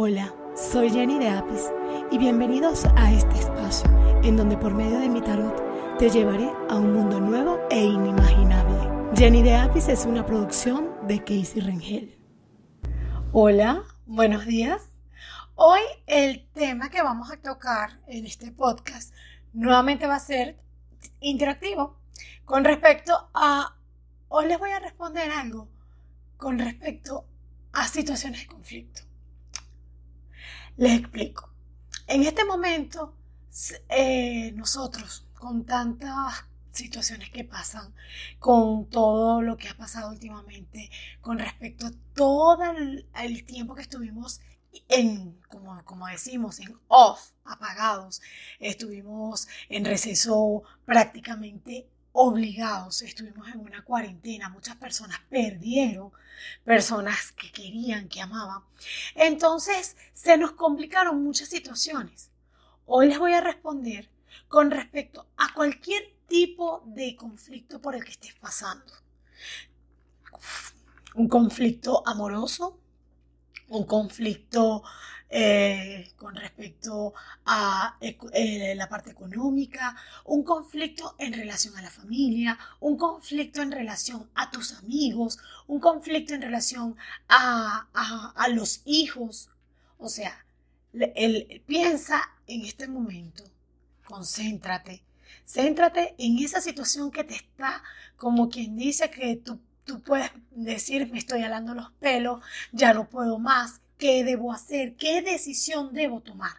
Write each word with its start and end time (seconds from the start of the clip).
Hola, 0.00 0.32
soy 0.54 0.90
Jenny 0.90 1.18
de 1.18 1.28
Apis 1.28 1.72
y 2.12 2.18
bienvenidos 2.18 2.84
a 2.94 3.10
este 3.10 3.36
espacio 3.36 3.90
en 4.22 4.36
donde 4.36 4.56
por 4.56 4.72
medio 4.72 5.00
de 5.00 5.08
mi 5.08 5.20
tarot 5.20 5.98
te 5.98 6.08
llevaré 6.08 6.52
a 6.70 6.76
un 6.76 6.92
mundo 6.92 7.18
nuevo 7.18 7.58
e 7.68 7.82
inimaginable. 7.82 9.10
Jenny 9.16 9.42
de 9.42 9.56
Apis 9.56 9.88
es 9.88 10.06
una 10.06 10.24
producción 10.24 10.94
de 11.08 11.18
Casey 11.18 11.60
Rengel. 11.60 12.16
Hola, 13.32 13.82
buenos 14.06 14.46
días. 14.46 14.88
Hoy 15.56 15.80
el 16.06 16.46
tema 16.52 16.90
que 16.90 17.02
vamos 17.02 17.32
a 17.32 17.38
tocar 17.38 17.98
en 18.06 18.24
este 18.24 18.52
podcast 18.52 19.12
nuevamente 19.52 20.06
va 20.06 20.14
a 20.14 20.20
ser 20.20 20.60
interactivo 21.18 21.98
con 22.44 22.62
respecto 22.62 23.30
a, 23.34 23.76
hoy 24.28 24.46
les 24.46 24.60
voy 24.60 24.70
a 24.70 24.78
responder 24.78 25.28
algo 25.32 25.68
con 26.36 26.60
respecto 26.60 27.26
a 27.72 27.88
situaciones 27.88 28.42
de 28.42 28.46
conflicto. 28.46 29.07
Les 30.78 31.00
explico. 31.00 31.50
En 32.06 32.22
este 32.22 32.44
momento, 32.44 33.16
eh, 33.88 34.52
nosotros, 34.52 35.26
con 35.34 35.64
tantas 35.66 36.44
situaciones 36.70 37.30
que 37.30 37.42
pasan, 37.42 37.92
con 38.38 38.88
todo 38.88 39.42
lo 39.42 39.56
que 39.56 39.68
ha 39.68 39.76
pasado 39.76 40.10
últimamente, 40.10 40.88
con 41.20 41.40
respecto 41.40 41.88
a 41.88 41.92
todo 42.14 42.62
el, 42.62 43.44
tiempo 43.44 43.74
que 43.74 43.82
estuvimos 43.82 44.40
en, 44.88 45.40
como, 45.48 45.84
como, 45.84 46.06
decimos, 46.06 46.60
en 46.60 46.78
off, 46.86 47.32
apagados, 47.44 48.22
estuvimos 48.60 49.48
en 49.68 49.84
receso 49.84 50.62
prácticamente 50.84 51.88
obligados, 52.12 53.02
estuvimos 53.02 53.48
en 53.48 53.60
una 53.60 53.84
cuarentena, 53.84 54.48
muchas 54.48 54.76
personas 54.76 55.18
perdieron 55.28 56.12
personas 56.64 57.32
que 57.32 57.50
querían, 57.50 58.08
que 58.08 58.20
amaban. 58.20 58.62
Entonces 59.14 59.96
se 60.12 60.36
nos 60.36 60.52
complicaron 60.52 61.22
muchas 61.22 61.48
situaciones. 61.48 62.30
Hoy 62.86 63.08
les 63.08 63.18
voy 63.18 63.32
a 63.32 63.40
responder 63.40 64.10
con 64.48 64.70
respecto 64.70 65.26
a 65.36 65.52
cualquier 65.52 66.14
tipo 66.26 66.82
de 66.86 67.16
conflicto 67.16 67.80
por 67.80 67.94
el 67.94 68.04
que 68.04 68.12
estés 68.12 68.34
pasando. 68.34 68.92
Un 71.14 71.28
conflicto 71.28 72.06
amoroso, 72.06 72.78
un 73.68 73.84
conflicto 73.84 74.82
eh, 75.30 76.10
con 76.16 76.34
respecto 76.34 77.12
a 77.44 77.98
eh, 78.00 78.74
la 78.74 78.88
parte 78.88 79.10
económica, 79.10 79.96
un 80.24 80.42
conflicto 80.42 81.14
en 81.18 81.32
relación 81.34 81.76
a 81.76 81.82
la 81.82 81.90
familia, 81.90 82.58
un 82.80 82.96
conflicto 82.96 83.60
en 83.60 83.72
relación 83.72 84.28
a 84.34 84.50
tus 84.50 84.72
amigos, 84.74 85.38
un 85.66 85.80
conflicto 85.80 86.34
en 86.34 86.42
relación 86.42 86.96
a, 87.28 87.88
a, 88.34 88.48
los 88.48 88.82
hijos. 88.86 89.50
O 89.98 90.08
sea, 90.08 90.44
él 90.92 91.62
piensa 91.66 92.22
en 92.46 92.64
este 92.64 92.88
momento, 92.88 93.44
concéntrate, 94.06 95.02
céntrate 95.44 96.14
en 96.18 96.38
esa 96.38 96.60
situación 96.60 97.10
que 97.10 97.24
te 97.24 97.34
está, 97.34 97.82
como 98.16 98.48
quien 98.48 98.76
dice 98.76 99.10
que 99.10 99.36
tú, 99.36 99.60
tú 99.84 100.00
puedes 100.00 100.30
decir, 100.50 101.10
me 101.12 101.18
estoy 101.18 101.42
alando 101.42 101.74
los 101.74 101.90
pelos, 101.92 102.42
ya 102.72 102.94
no 102.94 103.08
puedo 103.08 103.38
más, 103.38 103.80
¿Qué 103.98 104.22
debo 104.22 104.52
hacer? 104.52 104.94
¿Qué 104.94 105.22
decisión 105.22 105.92
debo 105.92 106.20
tomar? 106.20 106.56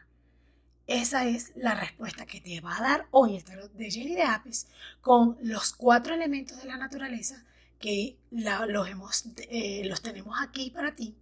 Esa 0.88 1.26
es 1.26 1.54
la 1.56 1.74
respuesta 1.74 2.26
que 2.26 2.42
te 2.42 2.60
va 2.60 2.78
a 2.78 2.82
dar 2.82 3.08
hoy 3.12 3.38
el 3.38 3.46
tarot 3.46 3.72
de 3.72 3.90
Jenny 3.90 4.14
de 4.16 4.24
Apis 4.24 4.68
con 5.00 5.38
los 5.42 5.72
cuatro 5.72 6.14
elementos 6.14 6.58
de 6.62 6.68
la 6.68 6.78
naturaleza 6.78 7.46
que 7.80 8.18
los, 8.32 8.90
hemos, 8.90 9.24
eh, 9.50 9.84
los 9.86 10.02
tenemos 10.02 10.36
aquí 10.42 10.70
para 10.70 10.96
ti. 10.96 11.16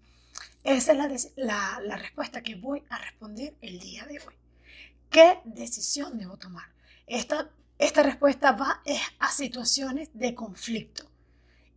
Esa 0.63 0.93
es 0.93 1.33
la, 1.35 1.97
respuesta 1.97 2.41
que 2.41 2.55
voy 2.55 2.81
a 2.89 2.97
responder 2.97 3.55
el 3.61 3.79
día 3.79 4.05
de 4.05 4.19
hoy. 4.19 4.33
¿Qué 5.11 5.39
decisión 5.45 6.17
debo 6.17 6.37
tomar? 6.37 6.69
Esta, 7.05 7.51
esta 7.77 8.01
respuesta 8.01 8.53
va 8.53 8.81
a 9.19 9.31
situaciones 9.31 10.09
de 10.13 10.33
conflicto 10.33 11.05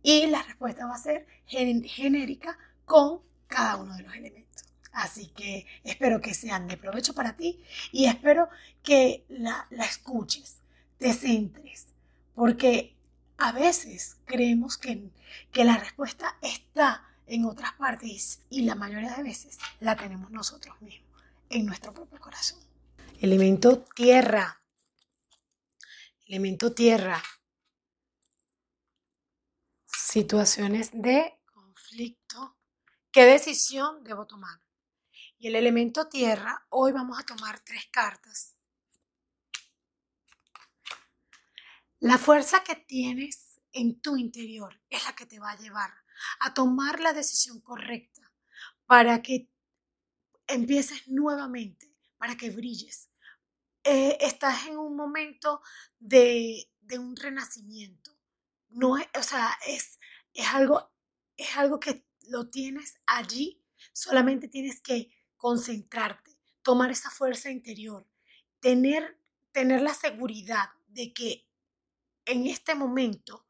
y 0.01 0.25
la 0.25 0.41
respuesta 0.41 0.87
va 0.87 0.95
a 0.95 0.97
ser 0.97 1.27
genérica 1.47 2.57
con 2.85 3.21
cada 3.51 3.75
uno 3.75 3.95
de 3.95 4.03
los 4.03 4.15
elementos. 4.15 4.63
Así 4.93 5.27
que 5.27 5.67
espero 5.83 6.19
que 6.19 6.33
sean 6.33 6.67
de 6.67 6.77
provecho 6.77 7.13
para 7.13 7.35
ti 7.35 7.63
y 7.91 8.05
espero 8.05 8.49
que 8.81 9.25
la, 9.29 9.67
escuches, 9.81 10.57
te 10.97 11.13
centres, 11.13 11.87
porque 12.33 12.95
a 13.37 13.51
veces 13.51 14.17
creemos 14.25 14.77
que, 14.77 15.09
que 15.51 15.63
la 15.63 15.77
respuesta 15.77 16.37
está 16.41 17.07
en 17.27 17.45
otras 17.45 17.73
partes 17.73 18.41
y 18.49 18.63
la 18.63 18.75
mayoría 18.75 19.15
de 19.15 19.23
veces 19.23 19.57
la 19.79 19.95
tenemos 19.95 20.31
nosotros 20.31 20.81
mismos, 20.81 21.21
en 21.49 21.65
nuestro 21.65 21.93
propio 21.93 22.19
corazón. 22.19 22.59
Elemento 23.19 23.83
tierra. 23.95 24.61
Elemento 26.25 26.73
tierra. 26.73 27.21
Situaciones 29.85 30.89
de 30.93 31.39
conflicto 31.45 32.57
¿Qué 33.11 33.25
decisión 33.25 34.05
debo 34.05 34.25
tomar? 34.25 34.61
Y 35.37 35.47
el 35.47 35.55
elemento 35.55 36.07
tierra, 36.07 36.65
hoy 36.69 36.93
vamos 36.93 37.19
a 37.19 37.25
tomar 37.25 37.59
tres 37.59 37.85
cartas. 37.91 38.55
La 41.99 42.17
fuerza 42.17 42.63
que 42.63 42.75
tienes 42.75 43.59
en 43.73 43.99
tu 43.99 44.15
interior 44.15 44.81
es 44.89 45.03
la 45.03 45.13
que 45.13 45.25
te 45.25 45.39
va 45.39 45.51
a 45.51 45.57
llevar 45.57 45.91
a 46.39 46.53
tomar 46.53 47.01
la 47.01 47.11
decisión 47.11 47.59
correcta 47.59 48.31
para 48.85 49.21
que 49.21 49.49
empieces 50.47 51.07
nuevamente, 51.07 51.93
para 52.17 52.37
que 52.37 52.49
brilles. 52.49 53.09
Eh, 53.83 54.19
estás 54.21 54.67
en 54.67 54.77
un 54.77 54.95
momento 54.95 55.61
de, 55.99 56.71
de 56.79 56.97
un 56.97 57.17
renacimiento. 57.17 58.17
No 58.69 58.97
es, 58.97 59.07
o 59.19 59.23
sea, 59.23 59.57
es, 59.67 59.99
es, 60.33 60.47
algo, 60.47 60.93
es 61.35 61.57
algo 61.57 61.79
que 61.79 62.05
lo 62.31 62.49
tienes 62.49 62.95
allí, 63.05 63.61
solamente 63.91 64.47
tienes 64.47 64.81
que 64.81 65.11
concentrarte, 65.37 66.37
tomar 66.61 66.91
esa 66.91 67.09
fuerza 67.09 67.51
interior, 67.51 68.07
tener, 68.59 69.19
tener 69.51 69.81
la 69.81 69.93
seguridad 69.93 70.69
de 70.87 71.13
que 71.13 71.47
en 72.25 72.47
este 72.47 72.73
momento 72.73 73.45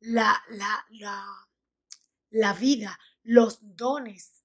la, 0.00 0.42
la, 0.48 0.84
la, 0.90 1.48
la 2.30 2.52
vida, 2.54 2.98
los 3.22 3.58
dones 3.62 4.44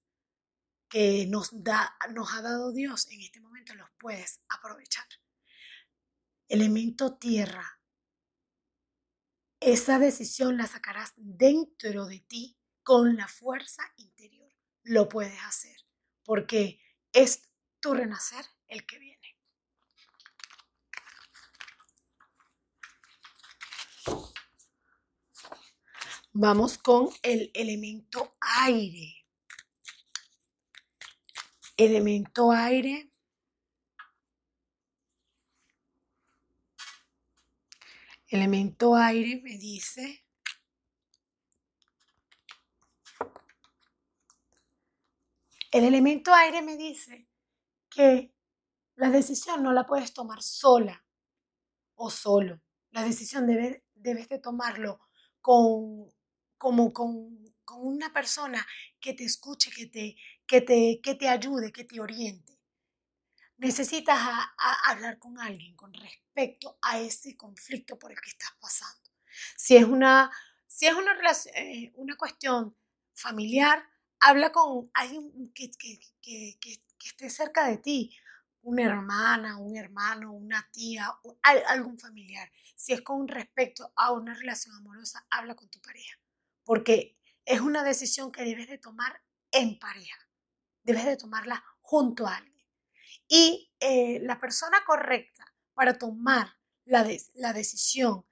que 0.88 1.26
nos, 1.26 1.62
da, 1.64 1.96
nos 2.10 2.32
ha 2.32 2.42
dado 2.42 2.72
Dios 2.72 3.08
en 3.10 3.20
este 3.20 3.40
momento 3.40 3.74
los 3.74 3.88
puedes 3.98 4.40
aprovechar. 4.48 5.06
Elemento 6.48 7.16
tierra. 7.16 7.80
Esa 9.60 9.98
decisión 9.98 10.56
la 10.56 10.66
sacarás 10.66 11.12
dentro 11.16 12.06
de 12.06 12.20
ti 12.20 12.59
con 12.82 13.16
la 13.16 13.28
fuerza 13.28 13.82
interior 13.96 14.52
lo 14.82 15.08
puedes 15.08 15.38
hacer, 15.42 15.76
porque 16.24 16.80
es 17.12 17.48
tu 17.80 17.94
renacer 17.94 18.44
el 18.68 18.86
que 18.86 18.98
viene. 18.98 19.20
Vamos 26.32 26.78
con 26.78 27.08
el 27.22 27.50
elemento 27.54 28.36
aire. 28.40 29.26
Elemento 31.76 32.52
aire. 32.52 33.10
Elemento 38.28 38.94
aire 38.94 39.40
me 39.42 39.58
dice 39.58 40.24
El 45.70 45.84
elemento 45.84 46.34
aire 46.34 46.62
me 46.62 46.76
dice 46.76 47.28
que 47.88 48.34
la 48.96 49.10
decisión 49.10 49.62
no 49.62 49.72
la 49.72 49.86
puedes 49.86 50.12
tomar 50.12 50.42
sola 50.42 51.04
o 51.94 52.10
solo. 52.10 52.60
La 52.90 53.04
decisión 53.04 53.46
debe, 53.46 53.84
debes 53.94 54.28
de 54.28 54.40
tomarlo 54.40 55.00
con, 55.40 56.12
como 56.58 56.92
con, 56.92 57.54
con, 57.64 57.86
una 57.86 58.12
persona 58.12 58.66
que 58.98 59.14
te 59.14 59.24
escuche, 59.24 59.70
que 59.70 59.86
te, 59.86 60.16
que 60.44 60.60
te, 60.60 61.00
que 61.02 61.14
te 61.14 61.28
ayude, 61.28 61.70
que 61.72 61.84
te 61.84 62.00
oriente. 62.00 62.58
Necesitas 63.56 64.18
hablar 64.86 65.18
con 65.18 65.38
alguien 65.38 65.76
con 65.76 65.92
respecto 65.94 66.78
a 66.82 66.98
ese 66.98 67.36
conflicto 67.36 67.98
por 67.98 68.10
el 68.10 68.20
que 68.20 68.30
estás 68.30 68.52
pasando. 68.60 69.10
Si 69.56 69.76
es 69.76 69.84
una, 69.84 70.30
si 70.66 70.86
es 70.86 70.94
una, 70.94 71.12
eh, 71.54 71.92
una 71.94 72.16
cuestión 72.16 72.76
familiar, 73.14 73.89
habla 74.20 74.52
con 74.52 74.90
alguien 74.94 75.52
que, 75.54 75.70
esté 77.04 77.30
cerca 77.30 77.66
de 77.66 77.78
ti, 77.78 78.16
una 78.62 78.82
hermana, 78.82 79.56
un 79.56 79.76
hermano, 79.76 80.32
una 80.32 80.68
tía, 80.70 81.10
algún 81.42 81.98
familiar. 81.98 82.50
Si 82.76 82.92
es 82.92 83.00
con 83.00 83.26
respecto 83.26 83.92
a 83.96 84.12
una 84.12 84.34
relación 84.34 84.74
amorosa, 84.76 85.26
habla 85.30 85.54
con 85.54 85.68
tu 85.70 85.80
pareja, 85.80 86.18
porque 86.64 87.18
es 87.44 87.60
una 87.60 87.82
decisión 87.82 88.30
que 88.30 88.44
debes 88.44 88.68
de 88.68 88.78
tomar 88.78 89.22
en 89.50 89.78
pareja, 89.78 90.28
debes 90.82 91.06
de 91.06 91.16
tomarla 91.16 91.64
junto 91.80 92.26
a 92.26 92.36
alguien. 92.36 92.68
Y 93.26 93.72
eh, 93.80 94.20
la 94.22 94.38
persona 94.38 94.78
correcta 94.86 95.44
para 95.74 95.98
tomar 95.98 96.58
la, 96.84 97.06
la 97.34 97.52
decisión 97.52 98.26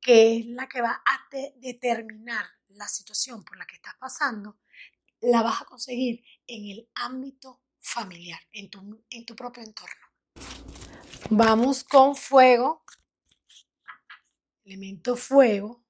que 0.00 0.38
es 0.38 0.46
la 0.46 0.68
que 0.68 0.80
va 0.80 1.02
a 1.04 1.28
determinar 1.56 2.46
la 2.68 2.88
situación 2.88 3.44
por 3.44 3.58
la 3.58 3.66
que 3.66 3.76
estás 3.76 3.94
pasando, 3.98 4.58
la 5.20 5.42
vas 5.42 5.62
a 5.62 5.64
conseguir 5.64 6.24
en 6.46 6.66
el 6.66 6.88
ámbito 6.94 7.62
familiar, 7.80 8.40
en 8.52 8.70
tu, 8.70 9.04
en 9.10 9.26
tu 9.26 9.34
propio 9.34 9.62
entorno. 9.62 10.06
Vamos 11.30 11.84
con 11.84 12.16
fuego, 12.16 12.84
elemento 14.64 15.16
fuego. 15.16 15.84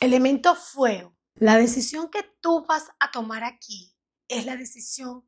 Elemento 0.00 0.54
fuego. 0.54 1.16
La 1.36 1.56
decisión 1.56 2.10
que 2.10 2.22
tú 2.40 2.64
vas 2.68 2.92
a 3.00 3.10
tomar 3.10 3.42
aquí 3.42 3.96
es 4.28 4.44
la 4.44 4.56
decisión, 4.56 5.26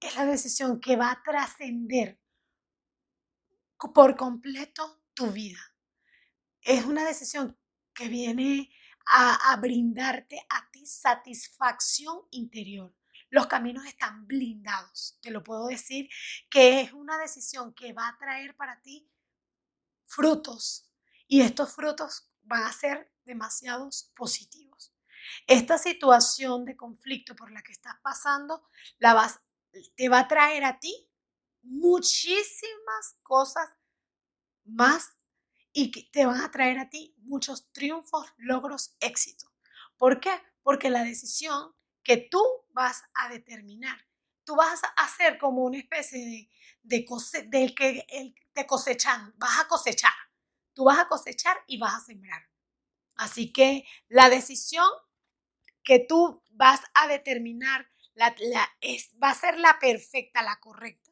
es 0.00 0.14
la 0.14 0.24
decisión 0.24 0.80
que 0.80 0.96
va 0.96 1.10
a 1.10 1.22
trascender 1.24 2.20
por 3.78 4.16
completo 4.16 5.02
tu 5.14 5.30
vida. 5.30 5.60
Es 6.60 6.84
una 6.84 7.04
decisión 7.04 7.56
que 7.94 8.08
viene 8.08 8.70
a, 9.06 9.56
brindarte 9.56 10.44
a 10.50 10.70
ti 10.70 10.84
satisfacción 10.84 12.20
interior. 12.30 12.94
Los 13.30 13.46
caminos 13.46 13.86
están 13.86 14.26
blindados. 14.26 15.18
Te 15.22 15.30
lo 15.30 15.42
puedo 15.42 15.66
decir 15.66 16.08
que 16.50 16.80
es 16.80 16.92
una 16.92 17.18
decisión 17.18 17.72
que 17.74 17.92
va 17.92 18.08
a 18.08 18.18
traer 18.18 18.54
para 18.56 18.80
ti 18.82 19.10
frutos 20.04 20.90
y 21.26 21.40
estos 21.40 21.74
frutos 21.74 22.30
van 22.42 22.64
a 22.64 22.72
ser 22.72 23.12
demasiados 23.24 24.12
positivos. 24.16 24.94
Esta 25.46 25.78
situación 25.78 26.64
de 26.64 26.76
conflicto 26.76 27.36
por 27.36 27.50
la 27.50 27.62
que 27.62 27.72
estás 27.72 27.96
pasando 28.02 28.66
la 28.98 29.14
vas, 29.14 29.40
te 29.94 30.08
va 30.08 30.20
a 30.20 30.28
traer 30.28 30.64
a 30.64 30.78
ti 30.78 31.07
muchísimas 31.62 33.16
cosas 33.22 33.68
más 34.64 35.10
y 35.72 35.90
que 35.90 36.08
te 36.12 36.26
van 36.26 36.40
a 36.40 36.50
traer 36.50 36.78
a 36.78 36.88
ti 36.88 37.14
muchos 37.18 37.70
triunfos, 37.72 38.26
logros, 38.36 38.96
éxitos. 39.00 39.50
¿Por 39.96 40.20
qué? 40.20 40.32
Porque 40.62 40.90
la 40.90 41.04
decisión 41.04 41.74
que 42.02 42.16
tú 42.16 42.42
vas 42.70 43.02
a 43.14 43.28
determinar, 43.28 44.06
tú 44.44 44.56
vas 44.56 44.82
a 44.84 44.88
hacer 45.02 45.38
como 45.38 45.64
una 45.64 45.78
especie 45.78 46.18
de, 46.18 46.50
de 46.82 47.06
del 47.48 47.74
que 47.74 48.06
el, 48.08 48.34
te 48.52 48.66
cosechan, 48.66 49.34
vas 49.36 49.60
a 49.60 49.68
cosechar, 49.68 50.14
tú 50.74 50.84
vas 50.84 50.98
a 50.98 51.08
cosechar 51.08 51.56
y 51.66 51.78
vas 51.78 51.94
a 51.94 52.00
sembrar. 52.06 52.42
Así 53.16 53.52
que 53.52 53.84
la 54.08 54.30
decisión 54.30 54.88
que 55.84 55.98
tú 55.98 56.42
vas 56.50 56.80
a 56.94 57.08
determinar 57.08 57.90
la, 58.14 58.34
es, 58.80 59.10
va 59.22 59.30
a 59.30 59.34
ser 59.34 59.58
la 59.58 59.78
perfecta, 59.78 60.42
la 60.42 60.58
correcta, 60.60 61.10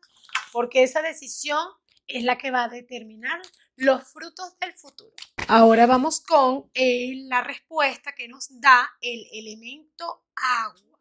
porque 0.56 0.82
esa 0.82 1.02
decisión 1.02 1.68
es 2.06 2.24
la 2.24 2.38
que 2.38 2.50
va 2.50 2.64
a 2.64 2.68
determinar 2.70 3.42
los 3.76 4.10
frutos 4.10 4.58
del 4.58 4.72
futuro. 4.72 5.14
Ahora 5.48 5.84
vamos 5.84 6.22
con 6.22 6.70
eh, 6.72 7.12
la 7.26 7.42
respuesta 7.42 8.14
que 8.14 8.26
nos 8.26 8.58
da 8.58 8.90
el 9.02 9.26
elemento 9.32 10.24
agua. 10.34 10.98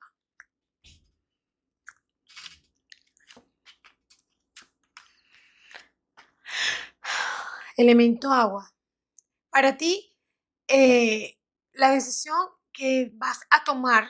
Elemento 7.78 8.34
agua. 8.34 8.74
Para 9.50 9.78
ti, 9.78 10.14
eh, 10.68 11.40
la 11.72 11.92
decisión 11.92 12.50
que 12.74 13.10
vas 13.14 13.40
a 13.50 13.64
tomar, 13.64 14.06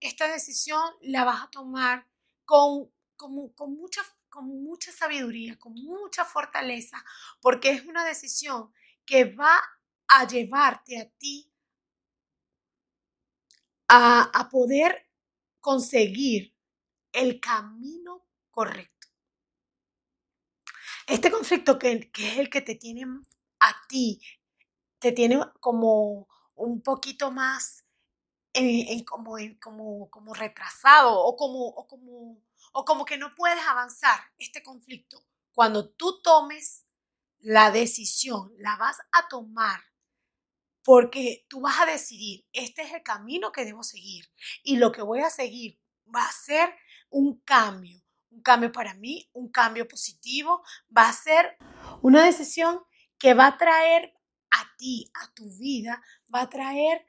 esta 0.00 0.26
decisión 0.26 0.80
la 1.02 1.24
vas 1.24 1.42
a 1.42 1.50
tomar 1.50 2.06
con, 2.46 2.90
con, 3.16 3.50
con, 3.50 3.76
mucha, 3.76 4.00
con 4.36 4.62
mucha 4.62 4.92
sabiduría, 4.92 5.58
con 5.58 5.72
mucha 5.72 6.22
fortaleza, 6.26 7.02
porque 7.40 7.70
es 7.70 7.86
una 7.86 8.04
decisión 8.04 8.70
que 9.06 9.24
va 9.24 9.58
a 10.08 10.26
llevarte 10.26 11.00
a 11.00 11.08
ti 11.08 11.50
a, 13.88 14.24
a 14.24 14.48
poder 14.50 15.08
conseguir 15.58 16.54
el 17.12 17.40
camino 17.40 18.26
correcto. 18.50 19.08
Este 21.06 21.30
conflicto 21.30 21.78
que, 21.78 22.10
es 22.14 22.36
el 22.36 22.50
que 22.50 22.60
te 22.60 22.74
tiene 22.74 23.06
a 23.60 23.86
ti, 23.88 24.20
te 24.98 25.12
tiene 25.12 25.40
como 25.60 26.28
un 26.56 26.82
poquito 26.82 27.30
más 27.30 27.86
como, 29.06 29.36
como, 29.60 30.10
como, 30.10 30.34
retrasado 30.34 31.18
o 31.20 31.36
como, 31.36 31.66
o, 31.68 31.86
como, 31.86 32.38
o 32.78 32.84
como 32.84 33.06
que 33.06 33.16
no 33.16 33.34
puedes 33.34 33.66
avanzar 33.66 34.20
este 34.36 34.62
conflicto. 34.62 35.24
Cuando 35.54 35.88
tú 35.88 36.20
tomes 36.20 36.84
la 37.38 37.70
decisión, 37.70 38.52
la 38.58 38.76
vas 38.76 38.98
a 39.12 39.28
tomar 39.28 39.80
porque 40.82 41.46
tú 41.48 41.62
vas 41.62 41.80
a 41.80 41.86
decidir, 41.86 42.44
este 42.52 42.82
es 42.82 42.92
el 42.92 43.02
camino 43.02 43.50
que 43.50 43.64
debo 43.64 43.82
seguir 43.82 44.30
y 44.62 44.76
lo 44.76 44.92
que 44.92 45.00
voy 45.00 45.20
a 45.20 45.30
seguir 45.30 45.80
va 46.14 46.22
a 46.26 46.32
ser 46.32 46.68
un 47.08 47.40
cambio, 47.40 48.02
un 48.28 48.42
cambio 48.42 48.70
para 48.70 48.92
mí, 48.92 49.26
un 49.32 49.50
cambio 49.50 49.88
positivo, 49.88 50.62
va 50.94 51.08
a 51.08 51.14
ser 51.14 51.56
una 52.02 52.26
decisión 52.26 52.84
que 53.18 53.32
va 53.32 53.46
a 53.46 53.56
traer 53.56 54.12
a 54.50 54.76
ti, 54.76 55.10
a 55.14 55.32
tu 55.32 55.50
vida, 55.56 56.02
va 56.32 56.42
a 56.42 56.50
traer 56.50 57.06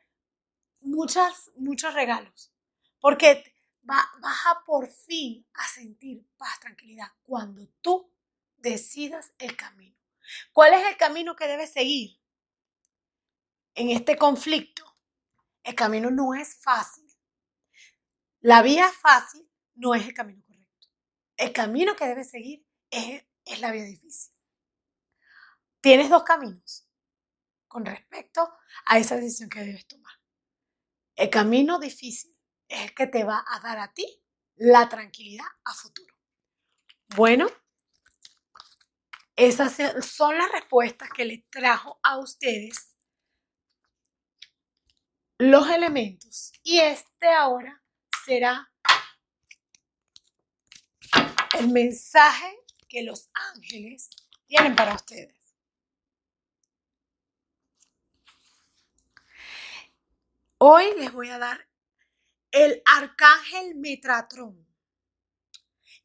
muchas, 0.79 1.51
muchos 1.57 1.93
regalos, 1.93 2.53
porque 3.01 3.56
va, 3.89 4.09
vas 4.19 4.45
a 4.47 4.63
por 4.65 4.87
fin 4.87 5.45
a 5.53 5.67
sentir 5.67 6.25
paz, 6.37 6.59
tranquilidad, 6.59 7.07
cuando 7.23 7.67
tú 7.81 8.11
decidas 8.57 9.31
el 9.37 9.55
camino. 9.55 9.97
¿Cuál 10.51 10.73
es 10.73 10.87
el 10.87 10.97
camino 10.97 11.35
que 11.35 11.47
debes 11.47 11.71
seguir 11.71 12.19
en 13.75 13.89
este 13.89 14.17
conflicto? 14.17 14.83
El 15.63 15.75
camino 15.75 16.09
no 16.09 16.33
es 16.33 16.55
fácil. 16.55 17.05
La 18.39 18.61
vía 18.61 18.89
fácil 18.91 19.49
no 19.75 19.95
es 19.95 20.05
el 20.05 20.13
camino 20.13 20.43
correcto. 20.45 20.87
El 21.35 21.53
camino 21.53 21.95
que 21.95 22.07
debes 22.07 22.29
seguir 22.29 22.65
es, 22.89 23.23
es 23.45 23.59
la 23.59 23.71
vía 23.71 23.83
difícil. 23.83 24.33
Tienes 25.81 26.09
dos 26.09 26.23
caminos 26.23 26.87
con 27.67 27.85
respecto 27.85 28.49
a 28.85 28.97
esa 28.97 29.15
decisión 29.15 29.49
que 29.49 29.59
debes 29.59 29.87
tomar. 29.87 30.13
El 31.15 31.29
camino 31.29 31.79
difícil 31.79 32.36
es 32.67 32.81
el 32.81 32.93
que 32.93 33.07
te 33.07 33.23
va 33.23 33.43
a 33.47 33.59
dar 33.59 33.79
a 33.79 33.93
ti 33.93 34.23
la 34.55 34.89
tranquilidad 34.89 35.45
a 35.65 35.73
futuro. 35.73 36.15
Bueno, 37.15 37.47
esas 39.35 39.77
son 40.05 40.37
las 40.37 40.51
respuestas 40.51 41.09
que 41.09 41.25
les 41.25 41.49
trajo 41.49 41.99
a 42.03 42.17
ustedes 42.17 42.95
los 45.37 45.69
elementos. 45.69 46.51
Y 46.63 46.79
este 46.79 47.29
ahora 47.29 47.81
será 48.25 48.71
el 51.59 51.69
mensaje 51.69 52.57
que 52.87 53.03
los 53.03 53.29
ángeles 53.33 54.09
tienen 54.47 54.75
para 54.75 54.95
ustedes. 54.95 55.35
Hoy 60.57 60.91
les 60.97 61.11
voy 61.11 61.29
a 61.29 61.37
dar 61.37 61.66
el 62.51 62.81
arcángel 62.85 63.75
Metatrón. 63.75 64.67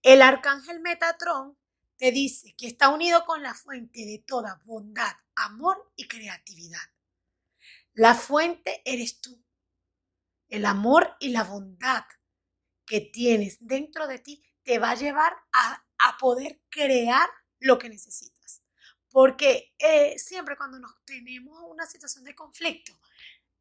El 0.03 0.23
arcángel 0.23 0.81
Metatrón 0.81 1.57
te 1.97 2.11
dice 2.11 2.55
que 2.57 2.67
está 2.67 2.89
unido 2.89 3.25
con 3.25 3.43
la 3.43 3.55
fuente 3.55 4.05
de 4.05 4.25
toda 4.27 4.61
bondad, 4.65 5.13
amor 5.37 5.93
y 5.97 6.09
creatividad. 6.09 6.81
La 7.95 8.15
fuente 8.15 8.83
eres 8.85 9.21
tú. 9.21 9.41
El 10.49 10.65
amor 10.65 11.17
y 11.21 11.29
la 11.31 11.45
bondad 11.45 12.05
que 12.85 13.01
tienes 13.01 13.59
dentro 13.61 14.07
de 14.07 14.19
ti 14.19 14.43
te 14.65 14.79
va 14.79 14.91
a 14.91 14.97
llevar 14.97 15.33
a, 15.53 15.87
a 15.99 16.17
poder 16.19 16.61
crear 16.69 17.29
lo 17.61 17.79
que 17.79 17.89
necesitas. 17.89 18.63
Porque 19.11 19.75
eh, 19.79 20.19
siempre 20.19 20.57
cuando 20.57 20.79
nos 20.79 20.93
tenemos 21.05 21.59
una 21.69 21.87
situación 21.87 22.25
de 22.25 22.35
conflicto, 22.35 22.99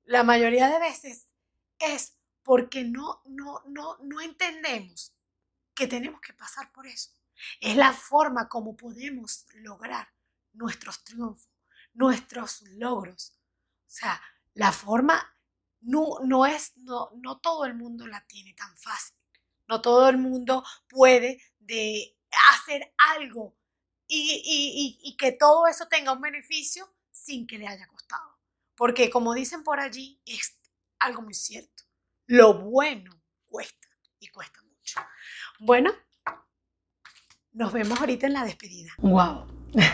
la 0.03 0.23
mayoría 0.23 0.67
de 0.69 0.79
veces 0.79 1.27
es 1.77 2.17
porque 2.43 2.83
no, 2.83 3.21
no, 3.25 3.61
no, 3.67 3.97
no 4.01 4.21
entendemos 4.21 5.13
que 5.75 5.87
tenemos 5.87 6.21
que 6.21 6.33
pasar 6.33 6.71
por 6.71 6.87
eso. 6.87 7.11
Es 7.59 7.75
la 7.75 7.93
forma 7.93 8.49
como 8.49 8.75
podemos 8.77 9.45
lograr 9.55 10.07
nuestros 10.53 11.03
triunfos, 11.03 11.49
nuestros 11.93 12.61
logros. 12.63 13.33
O 13.87 13.89
sea, 13.91 14.21
la 14.53 14.71
forma 14.71 15.35
no, 15.81 16.19
no 16.23 16.45
es, 16.45 16.73
no, 16.77 17.11
no 17.15 17.39
todo 17.39 17.65
el 17.65 17.73
mundo 17.75 18.07
la 18.07 18.25
tiene 18.27 18.53
tan 18.53 18.75
fácil. 18.77 19.15
No 19.67 19.81
todo 19.81 20.09
el 20.09 20.17
mundo 20.17 20.63
puede 20.89 21.41
de 21.59 22.17
hacer 22.53 22.93
algo 22.97 23.55
y, 24.07 24.41
y, 24.43 24.99
y, 25.03 25.09
y 25.09 25.17
que 25.17 25.31
todo 25.31 25.67
eso 25.67 25.87
tenga 25.87 26.11
un 26.13 26.21
beneficio 26.21 26.93
sin 27.11 27.47
que 27.47 27.57
le 27.57 27.67
haya 27.67 27.87
costado. 27.87 28.37
porque 28.75 29.09
como 29.09 29.33
dicen 29.33 29.63
por 29.63 29.79
allí, 29.79 30.21
es 30.25 30.57
algo 30.99 31.21
muy 31.21 31.33
cierto. 31.33 31.83
Lo 32.31 32.53
bueno 32.53 33.11
cuesta 33.49 33.89
y 34.17 34.27
cuesta 34.29 34.61
mucho. 34.63 35.01
Bueno, 35.59 35.91
nos 37.51 37.73
vemos 37.73 37.99
ahorita 37.99 38.27
en 38.27 38.31
la 38.31 38.45
despedida. 38.45 38.91
Wow. 38.99 39.47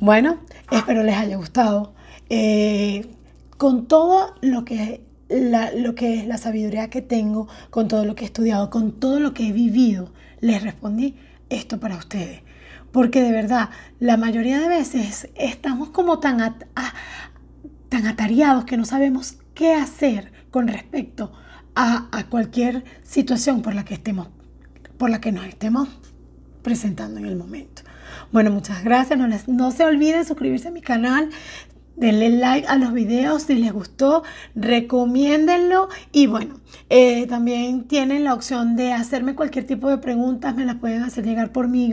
Bueno, 0.00 0.40
espero 0.72 1.04
les 1.04 1.14
haya 1.14 1.36
gustado. 1.36 1.94
Eh, 2.28 3.14
con 3.56 3.86
todo 3.86 4.34
lo 4.40 4.64
que, 4.64 5.06
lo 5.28 5.94
que 5.94 6.18
es 6.18 6.26
la 6.26 6.36
sabiduría 6.36 6.90
que 6.90 7.02
tengo, 7.02 7.46
con 7.70 7.86
todo 7.86 8.04
lo 8.04 8.16
que 8.16 8.24
he 8.24 8.26
estudiado, 8.26 8.68
con 8.68 8.98
todo 8.98 9.20
lo 9.20 9.32
que 9.32 9.46
he 9.46 9.52
vivido, 9.52 10.12
les 10.40 10.64
respondí 10.64 11.16
esto 11.48 11.78
para 11.78 11.94
ustedes. 11.94 12.42
Porque 12.90 13.22
de 13.22 13.30
verdad, 13.30 13.70
la 14.00 14.16
mayoría 14.16 14.58
de 14.58 14.66
veces 14.66 15.30
estamos 15.36 15.90
como 15.90 16.18
tan, 16.18 16.58
tan 17.88 18.06
atareados 18.08 18.64
que 18.64 18.76
no 18.76 18.84
sabemos 18.84 19.38
qué 19.54 19.74
hacer 19.74 20.32
con 20.50 20.66
respecto 20.66 21.32
a, 21.32 21.42
a, 21.74 22.08
cualquier 22.28 22.84
situación 23.02 23.62
por 23.62 23.74
la 23.74 23.84
que 23.84 23.94
estemos, 23.94 24.28
por 24.98 25.10
la 25.10 25.20
que 25.20 25.32
nos 25.32 25.46
estemos 25.46 25.88
presentando 26.62 27.18
en 27.18 27.26
el 27.26 27.36
momento. 27.36 27.82
Bueno, 28.30 28.50
muchas 28.50 28.84
gracias. 28.84 29.18
No, 29.18 29.28
no 29.46 29.70
se 29.70 29.84
olviden 29.84 30.24
suscribirse 30.24 30.68
a 30.68 30.70
mi 30.70 30.80
canal. 30.82 31.30
Denle 31.94 32.30
like 32.30 32.66
a 32.68 32.76
los 32.76 32.94
videos 32.94 33.42
si 33.42 33.54
les 33.54 33.70
gustó, 33.70 34.22
recomiéndenlo 34.54 35.90
y 36.10 36.26
bueno, 36.26 36.54
eh, 36.88 37.26
también 37.26 37.84
tienen 37.84 38.24
la 38.24 38.32
opción 38.32 38.76
de 38.76 38.94
hacerme 38.94 39.34
cualquier 39.34 39.66
tipo 39.66 39.90
de 39.90 39.98
preguntas, 39.98 40.56
me 40.56 40.64
las 40.64 40.76
pueden 40.76 41.02
hacer 41.02 41.26
llegar 41.26 41.52
por 41.52 41.68
mí, 41.68 41.92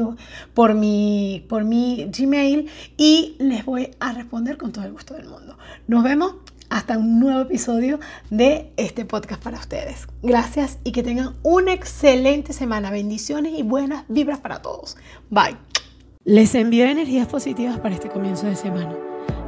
por 0.53 0.73
mi, 0.73 1.45
por 1.49 1.65
mi 1.65 2.09
Gmail 2.17 2.69
y 2.95 3.35
les 3.39 3.65
voy 3.65 3.89
a 3.99 4.13
responder 4.13 4.57
con 4.57 4.71
todo 4.71 4.85
el 4.85 4.93
gusto 4.93 5.15
del 5.15 5.27
mundo. 5.27 5.57
Nos 5.87 6.01
vemos 6.01 6.35
hasta 6.69 6.97
un 6.97 7.19
nuevo 7.19 7.41
episodio 7.41 7.99
de 8.29 8.71
este 8.77 9.05
podcast 9.05 9.43
para 9.43 9.57
ustedes. 9.57 10.07
Gracias 10.21 10.79
y 10.83 10.91
que 10.91 11.03
tengan 11.03 11.35
una 11.43 11.73
excelente 11.73 12.53
semana. 12.53 12.91
Bendiciones 12.91 13.53
y 13.57 13.63
buenas 13.63 14.05
vibras 14.07 14.39
para 14.39 14.61
todos. 14.61 14.97
Bye. 15.29 15.57
Les 16.25 16.53
envío 16.55 16.85
energías 16.85 17.27
positivas 17.27 17.79
para 17.79 17.95
este 17.95 18.09
comienzo 18.09 18.45
de 18.45 18.55
semana. 18.55 18.95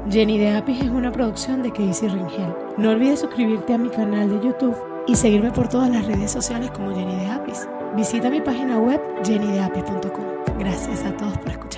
Jenny 0.09 0.37
de 0.37 0.49
Apis 0.49 0.81
es 0.81 0.89
una 0.89 1.11
producción 1.11 1.61
de 1.61 1.71
Casey 1.71 2.09
Ringel. 2.09 2.53
No 2.77 2.89
olvides 2.89 3.19
suscribirte 3.19 3.73
a 3.73 3.77
mi 3.77 3.89
canal 3.89 4.29
de 4.29 4.47
YouTube 4.47 4.75
y 5.07 5.15
seguirme 5.15 5.51
por 5.51 5.67
todas 5.67 5.89
las 5.89 6.05
redes 6.05 6.31
sociales 6.31 6.71
como 6.71 6.95
Jenny 6.95 7.15
de 7.15 7.27
Apis. 7.27 7.67
Visita 7.95 8.29
mi 8.29 8.41
página 8.41 8.79
web 8.79 8.99
jennydeapis.com. 9.23 10.57
Gracias 10.57 11.03
a 11.03 11.15
todos 11.17 11.37
por 11.37 11.49
escuchar. 11.49 11.70